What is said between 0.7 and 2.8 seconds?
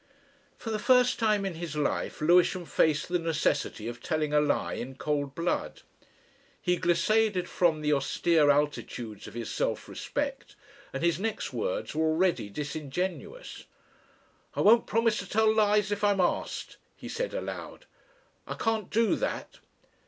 the first time in his life Lewisham